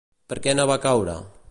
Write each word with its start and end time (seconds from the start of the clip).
Per 0.31 0.37
què 0.47 0.55
no 0.57 0.65
va 0.73 0.79
caure? 0.87 1.19